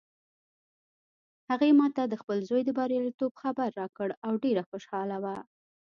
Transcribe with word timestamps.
هغې 1.49 1.69
ما 1.79 1.87
ته 1.95 2.03
د 2.07 2.13
خپل 2.21 2.37
زوی 2.49 2.61
د 2.65 2.69
بریالیتوب 2.79 3.31
خبر 3.41 3.69
راکړ 3.81 4.09
او 4.25 4.31
ډېره 4.43 4.63
خوشحاله 4.69 5.17
وه 5.23 5.37